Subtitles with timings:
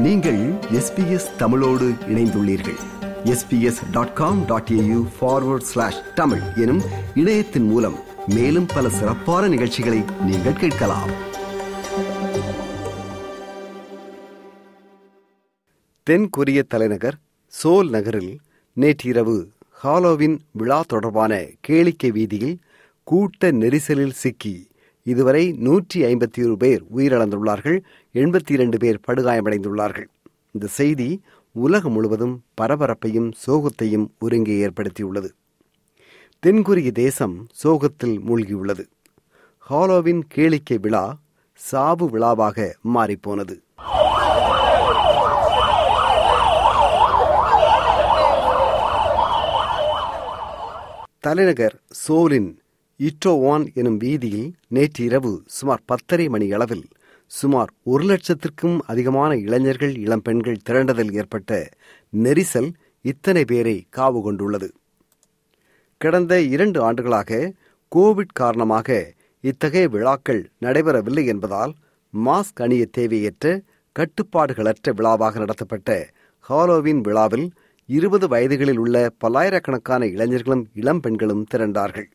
[0.00, 2.78] நீங்கள் எஸ்பிஎஸ் தமிழோடு இணைந்துள்ளீர்கள்.
[3.24, 6.80] SBS dot com dot AU forward slash Tamil எனும்
[7.14, 11.10] இணையத்தின் மூலம் மேலும் பல சிறப்பான நிகழ்ச்சிகளை நீங்கள் கேட்கலாம்.
[16.02, 18.38] தென் கொரிய தலைநகர் சோல் நகரில்
[18.72, 19.50] நேற்றிரவு
[19.84, 22.58] ஹாலோவின் விழா தொடர்பான கேளிக்கை வீதியில்
[23.02, 24.69] கூட்ட நெரிசலில் சிக்கி
[25.12, 27.78] இதுவரை நூற்றி ஐம்பத்தி ஒரு பேர் உயிரிழந்துள்ளார்கள்
[28.14, 30.08] எண்பத்தி இரண்டு பேர் படுகாயமடைந்துள்ளார்கள்.
[30.52, 31.08] இந்த செய்தி
[31.52, 35.30] உலகம் முழுவதும் பரபரப்பையும் சோகத்தையும் ஒருங்கே ஏற்படுத்தியுள்ளது.
[36.46, 38.84] தென்கொரிய தேசம் சோகத்தில் மூழ்கியுள்ளது.
[39.58, 41.04] ஹாலோவின் கேளிக்கை விழா
[41.54, 43.56] சாவு விழாவாக மாறிப்போனது.
[51.20, 51.74] தலைநகர்
[52.08, 52.50] சோலின்
[53.06, 56.82] இட்டோவான் எனும் வீதியில் நேற்று இரவு சுமார் பத்தரை மணி அளவில்
[57.30, 61.68] சுமார் ஒரு லட்சத்திற்கும் அதிகமான இளைஞர்கள் இளம்பெண்கள் திரண்டதில் ஏற்பட்ட
[62.12, 62.68] நெரிசல்
[63.04, 64.68] இத்தனை பேரை காவு கொண்டுள்ளது.
[66.00, 67.52] கடந்த இரண்டு ஆண்டுகளாக
[67.96, 69.14] கோவிட் காரணமாக
[69.44, 71.74] இத்தகைய விழாக்கள் நடைபெறவில்லை என்பதால்
[72.14, 73.62] மாஸ்க் அணிய தேவையற்ற
[73.96, 77.50] கட்டுப்பாடுகளற்ற விழாவாக நடத்தப்பட்ட ஹாலோவின் விழாவில்
[77.86, 82.10] இருபது வயதுகளில் உள்ள பல்லாயிரக்கணக்கான இளைஞர்களும் இளம்பெண்களும் திரண்டார்கள்.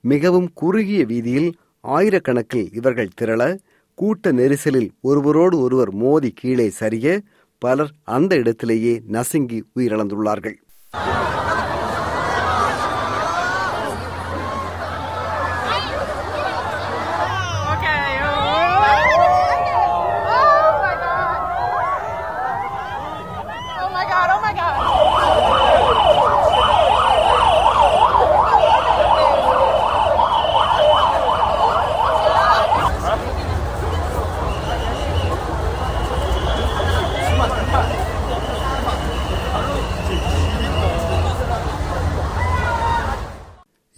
[0.00, 1.50] மிகவும் குறுகிய வீதியில்
[1.84, 3.58] ஆயிரக்கணக்கில் இவர்கள் திரள
[3.94, 7.20] கூட்ட நெரிசலில் ஒருவரோடு ஒருவர் மோதி கீழே சரிய
[7.58, 10.56] பலர் அந்த இடத்திலேயே நசுங்கி உயிரிழந்துள்ளார்கள்.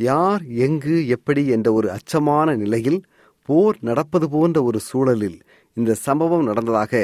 [0.02, 3.00] யார் எங்கு எப்படி என்ற ஒரு அச்சமான நிலையில்
[3.48, 5.38] போர் நடப்பது போன்ற ஒரு சூழலில்
[5.76, 7.02] இந்த சம்பவம் நடந்ததாக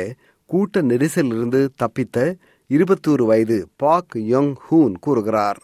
[0.51, 2.19] கூட்ட நெரிசலிலிருந்து தப்பித்த
[2.71, 5.59] இருபத்தோரு வயது பாக் யங் ஹூன் கூறுகிறார்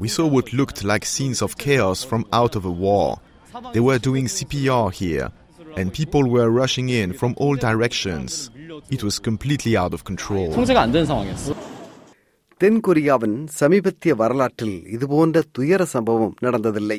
[0.00, 3.08] We saw what looked like scenes of chaos from out of a war.
[3.74, 5.26] They were doing CPR here,
[5.78, 8.30] and people were rushing in from all directions.
[8.90, 10.48] It was completely out of control.
[12.60, 16.98] தென்கொரியாவின் சமீபத்திய வரலாற்றில் இதுபோன்ற துயர சம்பவம் நடந்ததில்லை.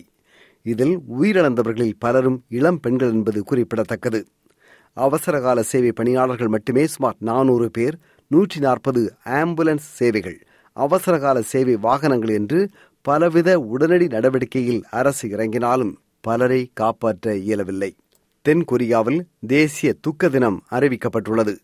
[0.65, 4.21] இதில் உயிரிழந்தவர்களில் பலரும் இளம் பெண்கள் என்பது குறிப்பிடத்தக்கது.
[4.97, 7.97] அவசரகால சேவை பணியாளர்கள் மட்டுமே சுமார் நானூறு பேர்
[8.31, 10.39] நூற்றி நாற்பது ஆம்புலன்ஸ் சேவைகள்
[10.77, 12.59] அவசரகால சேவை வாகனங்கள் என்று
[13.05, 17.91] பலவித உடனடி நடவடிக்கையில் அரசு இறங்கினாலும் பலரை காப்பாற்ற இயலவில்லை.
[18.45, 21.55] தென்கொரியாவில் தேசிய துக்க தினம் அறிவிக்கப்பட்டுள்ளது.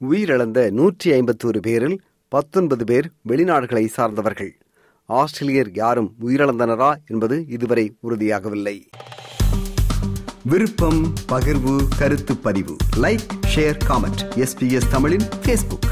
[0.00, 1.98] உயிரிழந்த நூற்றி ஐம்பத்தோரு பேரில்
[2.32, 4.58] பத்தொன்பது பேர் வெளிநாடுகளை சார்ந்தவர்கள்.
[5.04, 8.82] ஆஸ்திரேலியர் யாரும் உயிரிழந்தனரா என்பது இதுவரை உறுதியாகவில்லை.
[10.44, 12.76] விருப்பம் பகிர்வு கருத்து பதிவு.
[12.96, 15.91] லைக் ஷேர் காமெண்ட் எஸ்பிஎஸ் தமிழின் ஃபேஸ்புக்